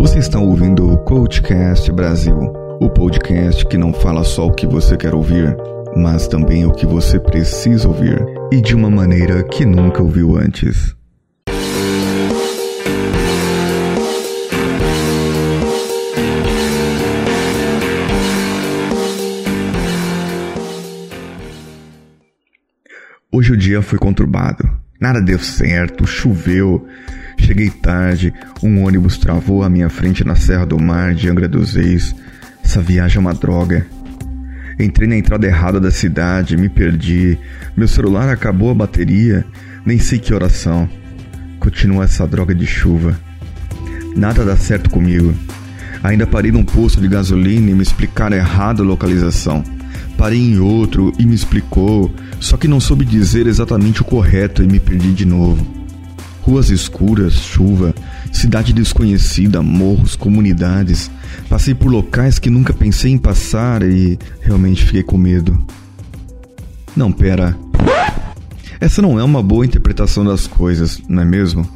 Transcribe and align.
Você 0.00 0.18
está 0.18 0.38
ouvindo 0.38 0.90
o 0.90 0.96
Coachcast 0.96 1.92
Brasil, 1.92 2.34
o 2.80 2.88
podcast 2.88 3.66
que 3.66 3.76
não 3.76 3.92
fala 3.92 4.24
só 4.24 4.46
o 4.46 4.54
que 4.54 4.66
você 4.66 4.96
quer 4.96 5.14
ouvir, 5.14 5.54
mas 5.94 6.26
também 6.26 6.64
o 6.64 6.72
que 6.72 6.86
você 6.86 7.20
precisa 7.20 7.86
ouvir 7.86 8.18
e 8.50 8.62
de 8.62 8.74
uma 8.74 8.88
maneira 8.88 9.42
que 9.42 9.66
nunca 9.66 10.02
ouviu 10.02 10.38
antes. 10.38 10.96
Hoje 23.30 23.52
o 23.52 23.56
dia 23.56 23.82
foi 23.82 23.98
conturbado. 23.98 24.79
Nada 25.00 25.22
deu 25.22 25.38
certo, 25.38 26.06
choveu, 26.06 26.86
cheguei 27.38 27.70
tarde, 27.70 28.34
um 28.62 28.84
ônibus 28.84 29.16
travou 29.16 29.62
à 29.62 29.70
minha 29.70 29.88
frente 29.88 30.22
na 30.22 30.36
Serra 30.36 30.66
do 30.66 30.78
Mar 30.78 31.14
de 31.14 31.26
Angra 31.26 31.48
dos 31.48 31.74
Reis. 31.74 32.14
Essa 32.62 32.82
viagem 32.82 33.16
é 33.16 33.20
uma 33.20 33.32
droga. 33.32 33.86
Entrei 34.78 35.08
na 35.08 35.16
entrada 35.16 35.46
errada 35.46 35.80
da 35.80 35.90
cidade, 35.90 36.54
me 36.54 36.68
perdi, 36.68 37.38
meu 37.74 37.88
celular 37.88 38.28
acabou 38.28 38.70
a 38.70 38.74
bateria, 38.74 39.42
nem 39.86 39.98
sei 39.98 40.18
que 40.18 40.34
oração. 40.34 40.86
Continua 41.58 42.04
essa 42.04 42.26
droga 42.26 42.54
de 42.54 42.66
chuva. 42.66 43.18
Nada 44.14 44.44
dá 44.44 44.54
certo 44.54 44.90
comigo. 44.90 45.34
Ainda 46.02 46.26
parei 46.26 46.52
num 46.52 46.64
posto 46.64 47.00
de 47.00 47.08
gasolina 47.08 47.70
e 47.70 47.74
me 47.74 47.82
explicaram 47.82 48.36
errado 48.36 48.82
a 48.82 48.86
localização. 48.86 49.64
Parei 50.20 50.38
em 50.38 50.58
outro 50.58 51.14
e 51.18 51.24
me 51.24 51.34
explicou, 51.34 52.12
só 52.38 52.58
que 52.58 52.68
não 52.68 52.78
soube 52.78 53.06
dizer 53.06 53.46
exatamente 53.46 54.02
o 54.02 54.04
correto 54.04 54.62
e 54.62 54.66
me 54.66 54.78
perdi 54.78 55.14
de 55.14 55.24
novo. 55.24 55.66
Ruas 56.42 56.68
escuras, 56.68 57.32
chuva, 57.32 57.94
cidade 58.30 58.74
desconhecida, 58.74 59.62
morros, 59.62 60.16
comunidades. 60.16 61.10
Passei 61.48 61.74
por 61.74 61.90
locais 61.90 62.38
que 62.38 62.50
nunca 62.50 62.74
pensei 62.74 63.12
em 63.12 63.16
passar 63.16 63.82
e 63.82 64.18
realmente 64.42 64.84
fiquei 64.84 65.02
com 65.02 65.16
medo. 65.16 65.58
Não, 66.94 67.10
pera. 67.10 67.56
Essa 68.78 69.00
não 69.00 69.18
é 69.18 69.24
uma 69.24 69.42
boa 69.42 69.64
interpretação 69.64 70.22
das 70.22 70.46
coisas, 70.46 71.00
não 71.08 71.22
é 71.22 71.24
mesmo? 71.24 71.66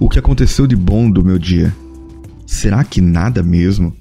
O 0.00 0.08
que 0.08 0.18
aconteceu 0.18 0.66
de 0.66 0.74
bom 0.74 1.10
do 1.10 1.22
meu 1.22 1.38
dia? 1.38 1.70
Será 2.46 2.82
que 2.82 3.02
nada 3.02 3.42
mesmo? 3.42 3.94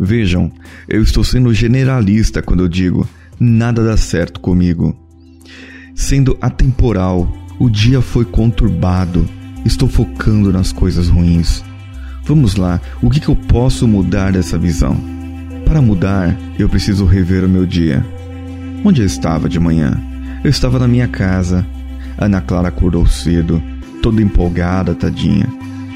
Vejam, 0.00 0.50
eu 0.88 1.02
estou 1.02 1.22
sendo 1.22 1.52
generalista 1.52 2.40
quando 2.40 2.60
eu 2.60 2.68
digo 2.68 3.06
nada 3.38 3.84
dá 3.84 3.96
certo 3.96 4.40
comigo. 4.40 4.96
Sendo 5.94 6.36
atemporal, 6.40 7.30
o 7.58 7.68
dia 7.68 8.00
foi 8.00 8.24
conturbado. 8.24 9.28
Estou 9.64 9.88
focando 9.88 10.52
nas 10.52 10.72
coisas 10.72 11.08
ruins. 11.08 11.64
Vamos 12.24 12.56
lá, 12.56 12.80
o 13.02 13.10
que, 13.10 13.20
que 13.20 13.28
eu 13.28 13.36
posso 13.36 13.88
mudar 13.88 14.32
dessa 14.32 14.58
visão? 14.58 14.96
Para 15.64 15.82
mudar, 15.82 16.36
eu 16.58 16.68
preciso 16.68 17.04
rever 17.04 17.44
o 17.44 17.48
meu 17.48 17.66
dia. 17.66 18.04
Onde 18.84 19.02
eu 19.02 19.06
estava 19.06 19.48
de 19.48 19.58
manhã? 19.58 20.00
Eu 20.44 20.50
estava 20.50 20.78
na 20.78 20.86
minha 20.86 21.08
casa. 21.08 21.66
Ana 22.16 22.40
Clara 22.40 22.68
acordou 22.68 23.06
cedo, 23.06 23.62
toda 24.02 24.22
empolgada, 24.22 24.94
tadinha. 24.94 25.46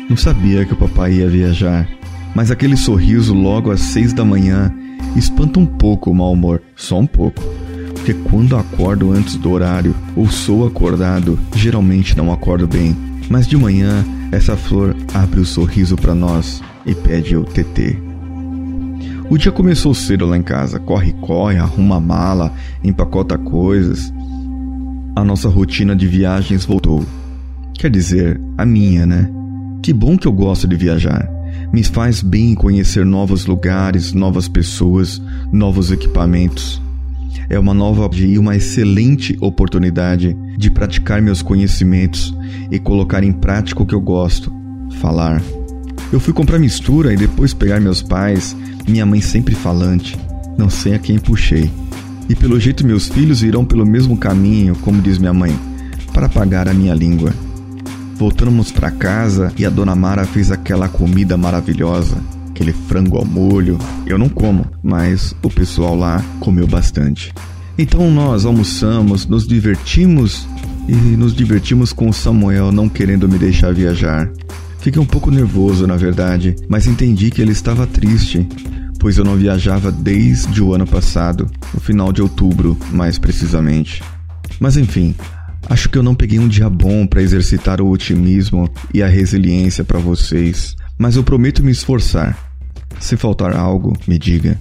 Não 0.09 0.17
sabia 0.17 0.65
que 0.65 0.73
o 0.73 0.77
papai 0.77 1.15
ia 1.15 1.29
viajar. 1.29 1.89
Mas 2.35 2.51
aquele 2.51 2.77
sorriso 2.77 3.35
logo 3.35 3.71
às 3.71 3.81
seis 3.81 4.13
da 4.13 4.25
manhã 4.25 4.75
espanta 5.17 5.59
um 5.59 5.67
pouco 5.67 6.11
o 6.11 6.15
mau 6.15 6.33
humor, 6.33 6.63
só 6.77 6.99
um 6.99 7.07
pouco. 7.07 7.43
Porque 7.95 8.15
quando 8.15 8.57
acordo 8.57 9.13
antes 9.13 9.37
do 9.37 9.51
horário 9.51 9.95
ou 10.17 10.29
sou 10.29 10.67
acordado, 10.67 11.39
geralmente 11.55 12.17
não 12.17 12.33
acordo 12.33 12.67
bem. 12.67 12.97
Mas 13.29 13.47
de 13.47 13.57
manhã, 13.57 14.05
essa 14.33 14.57
flor 14.57 14.97
abre 15.15 15.41
o 15.41 15.45
sorriso 15.45 15.97
para 15.97 16.15
nós 16.15 16.63
e 16.85 16.95
pede 16.95 17.37
o 17.37 17.45
TT. 17.45 17.97
O 19.31 19.39
dia 19.39 19.53
começou 19.53 19.95
cedo 19.95 20.27
lá 20.27 20.37
em 20.37 20.43
casa. 20.43 20.79
Corre, 20.79 21.13
corre, 21.15 21.57
arruma 21.57 21.97
a 21.97 22.01
mala, 22.01 22.53
empacota 22.83 23.39
coisas. 23.39 24.13
A 25.15 25.25
nossa 25.25 25.49
rotina 25.49 25.95
de 25.95 26.07
viagens 26.07 26.65
voltou. 26.65 27.05
Quer 27.75 27.91
dizer, 27.91 28.41
a 28.59 28.67
minha, 28.67 29.07
né? 29.07 29.31
Que 29.83 29.93
bom 29.93 30.19
que 30.19 30.27
eu 30.27 30.33
gosto 30.33 30.69
de 30.69 30.77
viajar. 30.77 31.29
Me 31.73 31.83
faz 31.83 32.23
bem 32.23 32.55
conhecer 32.55 33.05
novos 33.05 33.47
lugares, 33.47 34.13
novas 34.13 34.49
pessoas, 34.49 35.21
novos 35.53 35.91
equipamentos. 35.91 36.81
É 37.49 37.59
uma 37.59 37.75
nova 37.75 38.09
e 38.17 38.39
uma 38.39 38.57
excelente 38.57 39.37
oportunidade 39.41 40.37
de 40.57 40.71
praticar 40.71 41.21
meus 41.21 41.43
conhecimentos 41.43 42.35
e 42.71 42.79
colocar 42.79 43.23
em 43.23 43.33
prática 43.33 43.83
o 43.83 43.87
que 43.87 43.95
eu 43.95 44.01
gosto, 44.01 44.53
falar. 45.01 45.43
Eu 46.13 46.21
fui 46.21 46.33
comprar 46.33 46.59
mistura 46.59 47.13
e 47.13 47.17
depois 47.17 47.55
pegar 47.55 47.81
meus 47.81 48.03
pais, 48.03 48.57
minha 48.87 49.07
mãe 49.07 49.21
sempre 49.21 49.55
falante, 49.55 50.19
não 50.59 50.69
sei 50.69 50.95
a 50.95 50.99
quem 50.99 51.19
puxei. 51.19 51.71
E 52.29 52.35
pelo 52.35 52.61
jeito 52.61 52.87
meus 52.87 53.09
filhos 53.09 53.43
irão 53.43 53.65
pelo 53.65 53.85
mesmo 53.85 54.17
caminho, 54.17 54.77
como 54.77 55.03
diz 55.03 55.19
minha 55.19 55.33
mãe, 55.33 55.59
para 56.13 56.29
pagar 56.29 56.69
a 56.69 56.75
minha 56.75 56.95
língua. 56.95 57.33
Voltamos 58.17 58.71
para 58.71 58.91
casa 58.91 59.53
e 59.57 59.65
a 59.65 59.71
dona 59.71 59.95
Mara 59.95 60.25
fez 60.25 60.51
aquela 60.51 60.89
comida 60.89 61.37
maravilhosa, 61.37 62.17
aquele 62.51 62.73
frango 62.73 63.17
ao 63.17 63.25
molho. 63.25 63.79
Eu 64.07 64.19
não 64.19 64.29
como, 64.29 64.67
mas 64.83 65.35
o 65.43 65.51
pessoal 65.51 65.97
lá 65.97 66.23
comeu 66.39 66.67
bastante. 66.67 67.33
Então 67.77 68.11
nós 68.11 68.45
almoçamos, 68.45 69.27
nos 69.27 69.47
divertimos 69.47 70.47
e 70.87 70.95
nos 70.95 71.35
divertimos 71.35 71.93
com 71.93 72.09
o 72.09 72.13
Samuel 72.13 72.71
não 72.71 72.89
querendo 72.89 73.29
me 73.29 73.39
deixar 73.39 73.73
viajar. 73.73 74.31
Fiquei 74.79 75.01
um 75.01 75.07
pouco 75.07 75.31
nervoso, 75.31 75.87
na 75.87 75.97
verdade, 75.97 76.57
mas 76.69 76.87
entendi 76.87 77.31
que 77.31 77.41
ele 77.41 77.53
estava 77.53 77.87
triste, 77.87 78.47
pois 78.99 79.17
eu 79.17 79.25
não 79.25 79.37
viajava 79.37 79.93
desde 79.93 80.61
o 80.61 80.75
ano 80.75 80.87
passado, 80.87 81.49
no 81.73 81.81
final 81.81 82.13
de 82.13 82.21
outubro, 82.21 82.77
mais 82.91 83.17
precisamente. 83.17 84.03
Mas 84.59 84.77
enfim, 84.77 85.15
Acho 85.69 85.89
que 85.89 85.97
eu 85.97 86.03
não 86.03 86.15
peguei 86.15 86.39
um 86.39 86.49
dia 86.49 86.69
bom 86.69 87.07
para 87.07 87.23
exercitar 87.23 87.81
o 87.81 87.89
otimismo 87.89 88.69
e 88.93 89.03
a 89.03 89.09
resiliência 89.09 89.85
para 89.85 89.99
vocês, 89.99 90.75
mas 90.99 91.17
eu 91.17 91.23
prometo 91.23 91.63
me 91.63 91.71
esforçar. 91.71 92.37
Se 93.01 93.17
faltar 93.17 93.55
algo, 93.57 93.97
me 94.07 94.19
diga. 94.19 94.59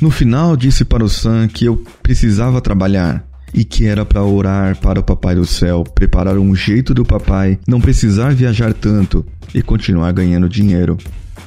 No 0.00 0.10
final, 0.10 0.56
disse 0.56 0.84
para 0.84 1.04
o 1.04 1.08
Sam 1.08 1.46
que 1.46 1.66
eu 1.66 1.84
precisava 2.02 2.60
trabalhar 2.60 3.24
e 3.52 3.64
que 3.64 3.86
era 3.86 4.04
para 4.04 4.22
orar 4.22 4.76
para 4.78 5.00
o 5.00 5.02
Papai 5.02 5.34
do 5.34 5.44
Céu, 5.44 5.84
preparar 5.84 6.38
um 6.38 6.54
jeito 6.54 6.94
do 6.94 7.04
papai 7.04 7.58
não 7.66 7.80
precisar 7.80 8.34
viajar 8.34 8.72
tanto 8.72 9.26
e 9.54 9.60
continuar 9.60 10.12
ganhando 10.12 10.48
dinheiro. 10.48 10.96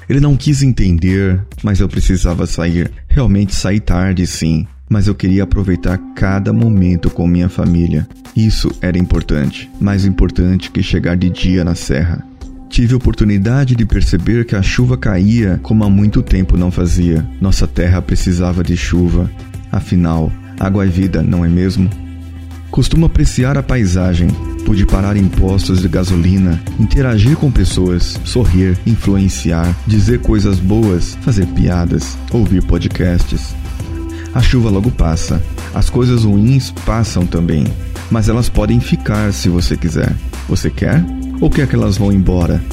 Ele 0.09 0.19
não 0.19 0.35
quis 0.35 0.61
entender, 0.61 1.41
mas 1.63 1.79
eu 1.79 1.87
precisava 1.87 2.45
sair. 2.45 2.91
Realmente 3.07 3.55
saí 3.55 3.79
tarde, 3.79 4.27
sim, 4.27 4.67
mas 4.93 5.07
eu 5.07 5.15
queria 5.15 5.41
aproveitar 5.41 5.97
cada 6.13 6.53
momento 6.53 7.09
com 7.09 7.25
minha 7.25 7.49
família. 7.49 8.07
Isso 8.37 8.69
era 8.79 8.95
importante, 8.95 9.67
mais 9.81 10.05
importante 10.05 10.69
que 10.69 10.83
chegar 10.83 11.17
de 11.17 11.31
dia 11.31 11.63
na 11.63 11.73
serra. 11.73 12.23
Tive 12.69 12.93
oportunidade 12.93 13.75
de 13.75 13.87
perceber 13.87 14.45
que 14.45 14.55
a 14.55 14.61
chuva 14.61 14.95
caía 14.95 15.59
como 15.63 15.83
há 15.83 15.89
muito 15.89 16.21
tempo 16.21 16.55
não 16.57 16.69
fazia. 16.69 17.27
Nossa 17.41 17.65
terra 17.65 18.03
precisava 18.03 18.63
de 18.63 18.77
chuva. 18.77 19.31
Afinal, 19.71 20.31
água 20.59 20.85
é 20.85 20.87
vida, 20.87 21.23
não 21.23 21.43
é 21.43 21.49
mesmo? 21.49 21.89
Costumo 22.69 23.07
apreciar 23.07 23.57
a 23.57 23.63
paisagem. 23.63 24.27
Pude 24.63 24.85
parar 24.85 25.17
em 25.17 25.27
postos 25.27 25.81
de 25.81 25.87
gasolina, 25.87 26.61
interagir 26.79 27.35
com 27.35 27.51
pessoas, 27.51 28.19
sorrir, 28.23 28.77
influenciar, 28.85 29.75
dizer 29.87 30.19
coisas 30.19 30.59
boas, 30.59 31.17
fazer 31.21 31.47
piadas, 31.47 32.15
ouvir 32.31 32.63
podcasts. 32.63 33.55
A 34.33 34.41
chuva 34.41 34.69
logo 34.69 34.89
passa. 34.89 35.41
As 35.73 35.89
coisas 35.89 36.23
ruins 36.23 36.71
passam 36.85 37.25
também. 37.25 37.66
Mas 38.09 38.29
elas 38.29 38.49
podem 38.49 38.79
ficar 38.79 39.31
se 39.31 39.47
você 39.47 39.77
quiser. 39.77 40.16
Você 40.49 40.69
quer? 40.69 41.03
Ou 41.39 41.49
quer 41.49 41.67
que 41.67 41.75
elas 41.75 41.97
vão 41.97 42.11
embora? 42.11 42.63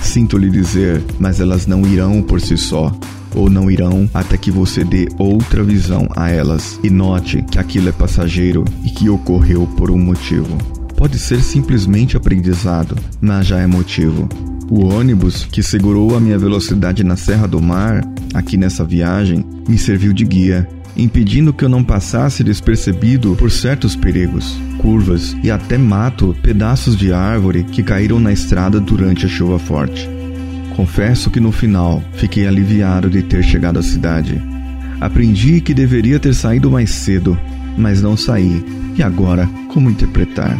Sinto 0.00 0.38
lhe 0.38 0.50
dizer, 0.50 1.02
mas 1.18 1.40
elas 1.40 1.66
não 1.66 1.86
irão 1.86 2.22
por 2.22 2.40
si 2.40 2.56
só. 2.56 2.94
Ou 3.34 3.50
não 3.50 3.70
irão 3.70 4.08
até 4.12 4.36
que 4.36 4.50
você 4.50 4.84
dê 4.84 5.08
outra 5.18 5.62
visão 5.62 6.08
a 6.16 6.30
elas 6.30 6.78
e 6.82 6.90
note 6.90 7.42
que 7.42 7.58
aquilo 7.58 7.88
é 7.88 7.92
passageiro 7.92 8.64
e 8.84 8.90
que 8.90 9.08
ocorreu 9.08 9.66
por 9.76 9.90
um 9.90 9.98
motivo. 9.98 10.56
Pode 10.96 11.18
ser 11.18 11.40
simplesmente 11.40 12.16
aprendizado, 12.16 12.96
mas 13.20 13.46
já 13.46 13.60
é 13.60 13.66
motivo. 13.66 14.28
O 14.70 14.86
ônibus 14.86 15.46
que 15.50 15.62
segurou 15.62 16.16
a 16.16 16.20
minha 16.20 16.38
velocidade 16.38 17.04
na 17.04 17.16
Serra 17.16 17.46
do 17.46 17.60
Mar, 17.60 18.02
aqui 18.34 18.56
nessa 18.56 18.84
viagem, 18.84 19.44
me 19.68 19.78
serviu 19.78 20.12
de 20.12 20.24
guia 20.24 20.68
impedindo 20.96 21.52
que 21.52 21.64
eu 21.64 21.68
não 21.68 21.84
passasse 21.84 22.42
despercebido 22.42 23.34
por 23.36 23.50
certos 23.50 23.94
perigos, 23.94 24.58
curvas 24.78 25.36
e 25.42 25.50
até 25.50 25.78
mato 25.78 26.36
pedaços 26.42 26.96
de 26.96 27.12
árvore 27.12 27.64
que 27.64 27.82
caíram 27.82 28.18
na 28.18 28.32
estrada 28.32 28.80
durante 28.80 29.26
a 29.26 29.28
chuva 29.28 29.58
forte. 29.58 30.08
Confesso 30.74 31.30
que 31.30 31.40
no 31.40 31.50
final 31.50 32.02
fiquei 32.14 32.46
aliviado 32.46 33.10
de 33.10 33.22
ter 33.22 33.42
chegado 33.42 33.78
à 33.78 33.82
cidade. 33.82 34.40
Aprendi 35.00 35.60
que 35.60 35.74
deveria 35.74 36.18
ter 36.18 36.34
saído 36.34 36.70
mais 36.70 36.90
cedo, 36.90 37.38
mas 37.76 38.02
não 38.02 38.16
saí. 38.16 38.64
E 38.96 39.02
agora, 39.02 39.48
como 39.68 39.90
interpretar? 39.90 40.58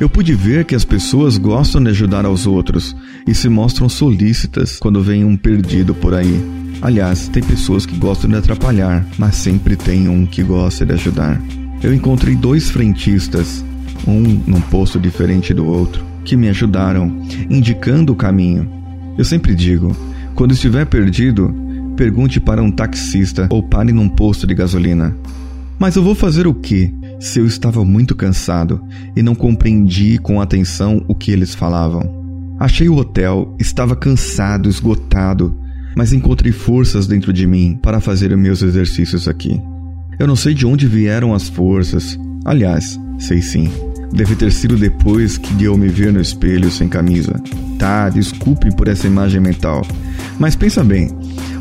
Eu 0.00 0.08
pude 0.08 0.34
ver 0.34 0.64
que 0.64 0.74
as 0.74 0.84
pessoas 0.84 1.38
gostam 1.38 1.82
de 1.82 1.90
ajudar 1.90 2.24
aos 2.24 2.46
outros 2.46 2.96
e 3.26 3.34
se 3.34 3.48
mostram 3.48 3.88
solícitas 3.88 4.78
quando 4.78 5.02
vem 5.02 5.24
um 5.24 5.36
perdido 5.36 5.94
por 5.94 6.14
aí. 6.14 6.63
Aliás, 6.84 7.28
tem 7.28 7.42
pessoas 7.42 7.86
que 7.86 7.96
gostam 7.96 8.28
de 8.28 8.36
atrapalhar, 8.36 9.06
mas 9.16 9.36
sempre 9.36 9.74
tem 9.74 10.06
um 10.06 10.26
que 10.26 10.42
gosta 10.42 10.84
de 10.84 10.92
ajudar. 10.92 11.40
Eu 11.82 11.94
encontrei 11.94 12.36
dois 12.36 12.68
frentistas, 12.68 13.64
um 14.06 14.20
num 14.20 14.60
posto 14.60 15.00
diferente 15.00 15.54
do 15.54 15.64
outro, 15.64 16.04
que 16.26 16.36
me 16.36 16.46
ajudaram, 16.46 17.22
indicando 17.48 18.12
o 18.12 18.16
caminho. 18.16 18.70
Eu 19.16 19.24
sempre 19.24 19.54
digo: 19.54 19.96
quando 20.34 20.52
estiver 20.52 20.84
perdido, 20.84 21.54
pergunte 21.96 22.38
para 22.38 22.62
um 22.62 22.70
taxista 22.70 23.48
ou 23.50 23.62
pare 23.62 23.90
num 23.90 24.10
posto 24.10 24.46
de 24.46 24.52
gasolina. 24.52 25.16
Mas 25.78 25.96
eu 25.96 26.02
vou 26.02 26.14
fazer 26.14 26.46
o 26.46 26.52
quê 26.52 26.92
se 27.18 27.38
eu 27.38 27.46
estava 27.46 27.82
muito 27.82 28.14
cansado 28.14 28.84
e 29.16 29.22
não 29.22 29.34
compreendi 29.34 30.18
com 30.18 30.38
atenção 30.38 31.02
o 31.08 31.14
que 31.14 31.32
eles 31.32 31.54
falavam? 31.54 32.22
Achei 32.60 32.90
o 32.90 32.96
hotel, 32.96 33.56
estava 33.58 33.96
cansado, 33.96 34.68
esgotado, 34.68 35.63
mas 35.96 36.12
encontrei 36.12 36.52
forças 36.52 37.06
dentro 37.06 37.32
de 37.32 37.46
mim 37.46 37.78
para 37.80 38.00
fazer 38.00 38.32
os 38.32 38.38
meus 38.38 38.62
exercícios 38.62 39.28
aqui. 39.28 39.60
Eu 40.18 40.26
não 40.26 40.36
sei 40.36 40.54
de 40.54 40.66
onde 40.66 40.86
vieram 40.86 41.34
as 41.34 41.48
forças. 41.48 42.18
Aliás, 42.44 42.98
sei 43.18 43.40
sim. 43.40 43.70
Deve 44.12 44.36
ter 44.36 44.52
sido 44.52 44.76
depois 44.76 45.36
que 45.36 45.52
de 45.54 45.64
eu 45.64 45.76
me 45.76 45.88
ver 45.88 46.12
no 46.12 46.20
espelho 46.20 46.70
sem 46.70 46.88
camisa. 46.88 47.40
Tá, 47.78 48.08
desculpe 48.08 48.74
por 48.76 48.86
essa 48.86 49.06
imagem 49.06 49.40
mental. 49.40 49.82
Mas 50.38 50.54
pensa 50.54 50.84
bem, 50.84 51.10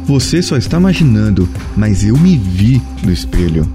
você 0.06 0.42
só 0.42 0.58
está 0.58 0.78
imaginando, 0.78 1.50
mas 1.76 2.04
eu 2.04 2.18
me 2.18 2.38
vi 2.38 2.82
no 3.04 3.12
espelho. 3.12 3.68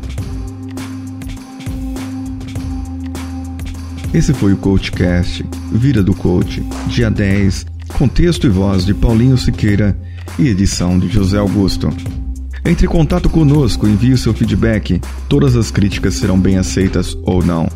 Esse 4.14 4.32
foi 4.32 4.52
o 4.52 4.56
CoachCast, 4.56 5.44
Vida 5.72 6.02
do 6.02 6.14
Coach, 6.14 6.62
dia 6.86 7.10
10, 7.10 7.66
contexto 7.88 8.46
e 8.46 8.50
voz 8.50 8.86
de 8.86 8.94
Paulinho 8.94 9.36
Siqueira 9.36 9.96
e 10.38 10.48
edição 10.48 10.98
de 10.98 11.08
José 11.08 11.38
Augusto. 11.38 11.88
Entre 12.64 12.86
em 12.86 12.88
contato 12.88 13.28
conosco, 13.30 13.86
envie 13.86 14.12
o 14.12 14.18
seu 14.18 14.34
feedback. 14.34 15.00
Todas 15.28 15.54
as 15.56 15.70
críticas 15.70 16.14
serão 16.14 16.36
bem 16.38 16.58
aceitas 16.58 17.16
ou 17.22 17.44
não. 17.44 17.68